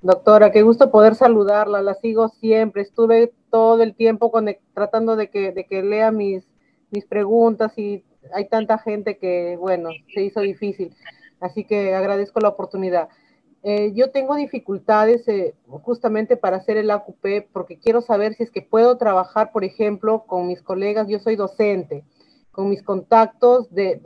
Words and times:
Doctora, 0.00 0.52
qué 0.52 0.62
gusto 0.62 0.92
poder 0.92 1.16
saludarla, 1.16 1.82
la 1.82 1.94
sigo 1.94 2.28
siempre. 2.28 2.82
Estuve 2.82 3.32
todo 3.50 3.82
el 3.82 3.96
tiempo 3.96 4.32
tratando 4.72 5.16
de 5.16 5.28
que, 5.28 5.50
de 5.50 5.82
lea 5.82 6.12
mis, 6.12 6.46
preguntas 7.08 7.76
y 7.76 8.04
hay 8.32 8.48
tanta 8.48 8.78
gente 8.78 9.18
que, 9.18 9.56
bueno, 9.58 9.90
se 10.14 10.22
hizo 10.22 10.40
difícil. 10.40 10.94
Así 11.40 11.64
que 11.64 11.94
agradezco 11.94 12.38
la 12.38 12.48
oportunidad. 12.48 13.08
Eh, 13.64 13.92
yo 13.92 14.10
tengo 14.12 14.36
dificultades 14.36 15.26
eh, 15.26 15.56
justamente 15.66 16.36
para 16.36 16.58
hacer 16.58 16.76
el 16.76 16.92
AQP 16.92 17.48
porque 17.52 17.78
quiero 17.78 18.00
saber 18.00 18.34
si 18.34 18.44
es 18.44 18.52
que 18.52 18.62
puedo 18.62 18.98
trabajar, 18.98 19.50
por 19.50 19.64
ejemplo, 19.64 20.24
con 20.26 20.46
mis 20.46 20.62
colegas. 20.62 21.08
Yo 21.08 21.18
soy 21.18 21.34
docente, 21.34 22.04
con 22.52 22.70
mis 22.70 22.84
contactos 22.84 23.68
de, 23.74 23.96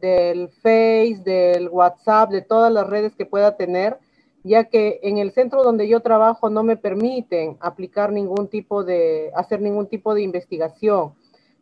del 0.00 0.48
Face, 0.48 1.22
del 1.24 1.68
WhatsApp, 1.68 2.30
de 2.30 2.42
todas 2.42 2.72
las 2.72 2.88
redes 2.88 3.14
que 3.14 3.26
pueda 3.26 3.56
tener 3.56 3.98
ya 4.46 4.64
que 4.64 5.00
en 5.02 5.18
el 5.18 5.32
centro 5.32 5.64
donde 5.64 5.88
yo 5.88 6.00
trabajo 6.00 6.50
no 6.50 6.62
me 6.62 6.76
permiten 6.76 7.56
aplicar 7.60 8.12
ningún 8.12 8.48
tipo 8.48 8.84
de, 8.84 9.30
hacer 9.34 9.60
ningún 9.60 9.88
tipo 9.88 10.14
de 10.14 10.22
investigación. 10.22 11.14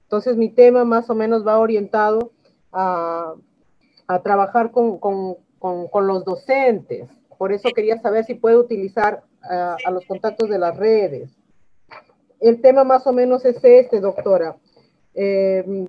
Entonces 0.02 0.36
mi 0.36 0.50
tema 0.50 0.84
más 0.84 1.08
o 1.08 1.14
menos 1.14 1.46
va 1.46 1.58
orientado 1.58 2.30
a, 2.72 3.34
trabajar 4.22 4.70
con, 4.70 5.00
los 6.06 6.24
docentes. 6.24 7.08
Por 7.38 7.52
eso 7.52 7.70
quería 7.74 7.98
saber 8.00 8.24
si 8.24 8.34
puedo 8.34 8.60
utilizar 8.60 9.22
a 9.42 9.90
los 9.90 10.04
contactos 10.04 10.48
de 10.48 10.58
las 10.58 10.76
redes. 10.76 11.30
El 12.40 12.60
tema 12.60 12.84
más 12.84 13.06
o 13.06 13.12
menos 13.12 13.44
es 13.46 13.64
este, 13.64 14.00
doctora. 14.00 14.56
Eh, 15.14 15.88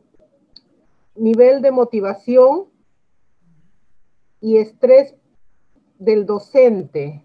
nivel 1.16 1.62
de 1.62 1.72
motivación 1.72 2.66
y 4.40 4.58
estrés 4.58 5.16
del 5.98 6.26
docente. 6.26 7.22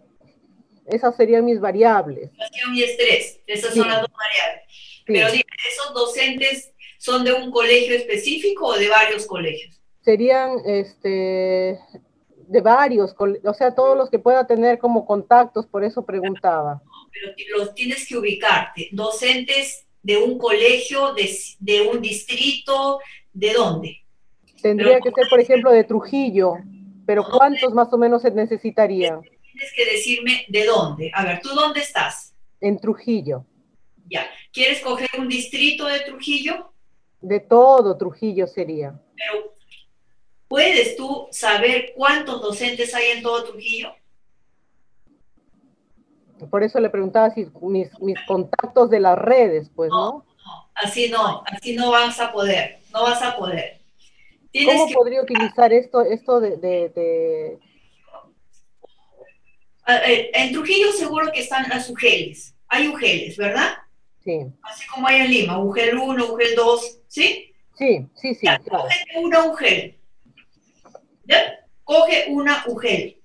Esas 0.87 1.17
serían 1.17 1.45
mis 1.45 1.61
variables. 1.61 2.31
Motivación 2.33 2.75
y 2.75 2.83
estrés, 2.83 3.41
esas 3.47 3.75
son 3.75 3.89
las 3.89 4.01
dos 4.01 4.11
variables. 4.11 4.65
Pero 5.07 5.29
¿esos 5.29 5.95
docentes 5.95 6.73
son 6.99 7.25
de 7.25 7.33
un 7.33 7.51
colegio 7.51 7.95
específico 7.95 8.67
o 8.67 8.79
de 8.79 8.89
varios 8.89 9.27
colegios? 9.27 9.81
Serían 10.03 10.59
este, 10.65 11.79
de 12.51 12.61
varios, 12.61 13.15
o 13.45 13.55
sea, 13.55 13.75
todos 13.75 13.97
los 13.97 14.11
que 14.11 14.19
pueda 14.19 14.47
tener 14.47 14.79
como 14.79 15.07
contactos, 15.07 15.67
por 15.67 15.85
eso 15.85 16.05
preguntaba. 16.05 16.83
pero 17.13 17.59
los 17.59 17.75
tienes 17.75 18.07
que 18.09 18.17
ubicarte. 18.17 18.89
Docentes 18.93 19.87
de 20.03 20.17
un 20.17 20.39
colegio, 20.39 21.13
de, 21.15 21.31
de 21.59 21.83
un 21.83 22.01
distrito, 22.01 23.01
¿de 23.33 23.53
dónde? 23.53 23.97
Tendría 24.63 25.01
que 25.01 25.11
ser, 25.11 25.29
por 25.29 25.41
ejemplo, 25.41 25.71
de 25.71 25.85
Trujillo. 25.85 26.55
Pero 27.11 27.25
¿cuántos 27.25 27.75
más 27.75 27.93
o 27.93 27.99
menos 27.99 28.23
se 28.23 28.31
necesitarían? 28.31 29.21
Tienes 29.23 29.73
que 29.75 29.85
decirme 29.85 30.45
de 30.47 30.65
dónde. 30.65 31.11
A 31.13 31.25
ver, 31.25 31.41
¿tú 31.41 31.49
dónde 31.49 31.81
estás? 31.81 32.37
En 32.61 32.79
Trujillo. 32.79 33.45
Ya. 34.09 34.31
¿Quieres 34.53 34.81
coger 34.81 35.09
un 35.19 35.27
distrito 35.27 35.87
de 35.87 35.99
Trujillo? 36.03 36.73
De 37.21 37.41
todo 37.41 37.97
Trujillo 37.97 38.47
sería. 38.47 38.95
Pero, 39.17 39.57
¿puedes 40.47 40.95
tú 40.95 41.27
saber 41.33 41.95
cuántos 41.97 42.41
docentes 42.41 42.95
hay 42.95 43.07
en 43.17 43.25
todo 43.25 43.43
Trujillo? 43.43 43.93
Por 46.49 46.63
eso 46.63 46.79
le 46.79 46.91
preguntaba 46.91 47.35
si 47.35 47.45
mis, 47.61 47.91
contactos 48.25 48.89
de 48.89 49.01
las 49.01 49.19
redes, 49.19 49.69
pues, 49.75 49.91
¿no? 49.91 49.97
No, 49.97 50.25
no, 50.47 50.71
así 50.77 51.11
no, 51.11 51.43
así 51.45 51.75
no 51.75 51.91
vas 51.91 52.21
a 52.21 52.31
poder, 52.31 52.79
no 52.93 53.03
vas 53.03 53.21
a 53.21 53.37
poder. 53.37 53.80
¿Cómo 54.53 54.89
podría 54.91 55.23
utilizar 55.23 55.73
esto, 55.73 56.03
esto 56.03 56.41
de, 56.41 57.59
En 59.87 60.53
Trujillo 60.53 60.93
seguro 60.93 61.31
que 61.33 61.41
están 61.41 61.69
las 61.69 61.89
UGELs. 61.89 62.55
Hay 62.69 62.89
UGELs, 62.89 63.37
¿verdad? 63.37 63.75
Sí. 64.25 64.41
Así 64.63 64.87
como 64.89 65.07
hay 65.07 65.21
en 65.23 65.31
Lima, 65.31 65.59
UGEL 65.59 65.97
1, 65.97 66.33
UGEL 66.33 66.55
2, 66.55 66.99
¿sí? 67.09 67.55
Sí, 67.79 68.07
sí, 68.15 68.35
sí. 68.35 68.47
Ya, 68.47 68.59
Coge 68.59 69.05
una 69.17 69.45
UGEL. 69.47 69.99
¿Ya? 71.25 71.67
Coge 71.85 72.27
una 72.29 72.65
UGEL. 72.67 73.21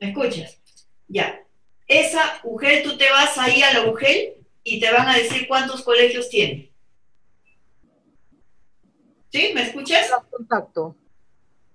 ¿Me 0.00 0.08
escuchas? 0.08 0.60
Ya. 1.08 1.42
Esa 1.86 2.40
UGEL, 2.44 2.82
tú 2.82 2.98
te 2.98 3.10
vas 3.10 3.38
ahí 3.38 3.62
a 3.62 3.72
la 3.72 3.90
UGEL 3.90 4.34
y 4.62 4.78
te 4.80 4.92
van 4.92 5.08
a 5.08 5.16
decir 5.16 5.48
cuántos 5.48 5.82
colegios 5.82 6.28
tiene. 6.28 6.67
¿Sí? 9.30 9.52
¿Me 9.54 9.62
escuchas? 9.62 10.10
Las 10.10 10.24
contacto. 10.24 10.96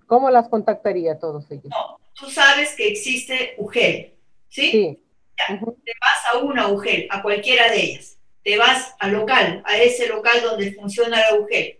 ¿Cómo 0.07 0.29
las 0.29 0.49
contactaría 0.49 1.19
todos 1.19 1.49
ellos? 1.51 1.65
No, 1.69 1.99
tú 2.13 2.29
sabes 2.29 2.75
que 2.75 2.87
existe 2.87 3.55
UGEL, 3.57 4.13
¿sí? 4.49 4.71
Sí. 4.71 4.99
Te 5.47 5.91
vas 5.99 6.33
a 6.33 6.37
una 6.37 6.67
UGEL, 6.67 7.07
a 7.09 7.21
cualquiera 7.21 7.69
de 7.71 7.81
ellas. 7.81 8.17
Te 8.43 8.57
vas 8.57 8.95
al 8.99 9.13
local, 9.13 9.63
a 9.65 9.77
ese 9.77 10.07
local 10.07 10.41
donde 10.43 10.73
funciona 10.73 11.19
la 11.19 11.39
UGEL. 11.39 11.79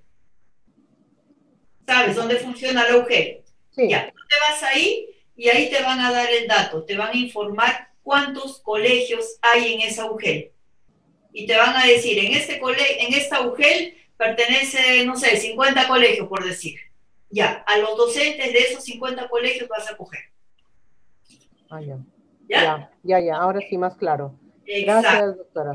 ¿Sabes 1.85 2.16
dónde 2.16 2.38
funciona 2.38 2.89
la 2.89 2.97
UGEL? 2.97 3.44
Sí. 3.72 3.89
Ya, 3.89 4.07
tú 4.07 4.22
te 4.29 4.35
vas 4.39 4.63
ahí 4.63 5.09
y 5.35 5.50
ahí 5.50 5.69
te 5.69 5.81
van 5.83 6.00
a 6.00 6.12
dar 6.12 6.29
el 6.31 6.47
dato, 6.47 6.83
te 6.85 6.95
van 6.97 7.09
a 7.09 7.17
informar 7.17 7.89
cuántos 8.01 8.59
colegios 8.62 9.38
hay 9.41 9.73
en 9.73 9.81
esa 9.81 10.09
UGEL. 10.09 10.51
Y 11.33 11.47
te 11.47 11.57
van 11.57 11.75
a 11.75 11.85
decir, 11.85 12.17
en, 12.19 12.33
este 12.33 12.59
en 12.59 13.13
esta 13.13 13.41
UGEL 13.41 13.97
pertenece, 14.23 15.06
no 15.06 15.16
sé, 15.16 15.38
50 15.38 15.88
colegios, 15.88 16.28
por 16.28 16.44
decir. 16.44 16.79
Ya, 17.29 17.63
a 17.66 17.78
los 17.78 17.97
docentes 17.97 18.53
de 18.53 18.59
esos 18.59 18.84
50 18.84 19.28
colegios 19.28 19.67
vas 19.67 19.89
a 19.89 19.97
coger. 19.97 20.22
Ah, 21.69 21.81
ya. 21.81 21.97
¿Ya? 22.47 22.91
Ya, 23.01 23.19
ya, 23.19 23.35
ahora 23.38 23.59
sí 23.67 23.78
más 23.78 23.95
claro. 23.95 24.38
Gracias, 24.66 25.38
doctora. 25.38 25.72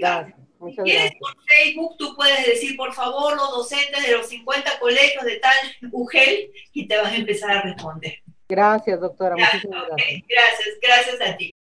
Gracias. 0.00 0.38
Muchas 0.58 0.84
gracias. 0.84 1.14
por 1.18 1.34
Facebook, 1.44 1.96
tú 1.98 2.14
puedes 2.14 2.46
decir, 2.46 2.76
por 2.76 2.92
favor, 2.94 3.34
los 3.34 3.50
docentes 3.50 4.06
de 4.06 4.12
los 4.12 4.28
50 4.28 4.78
colegios 4.78 5.24
de 5.24 5.40
tal 5.40 5.56
UGEL 5.90 6.52
y 6.72 6.86
te 6.86 6.96
van 6.96 7.12
a 7.12 7.16
empezar 7.16 7.50
a 7.50 7.62
responder. 7.62 8.22
Gracias, 8.48 9.00
doctora. 9.00 9.34
Muchísimas 9.36 9.88
gracias. 9.88 10.22
Gracias, 10.28 10.68
gracias 10.80 11.20
a 11.20 11.36
ti. 11.36 11.52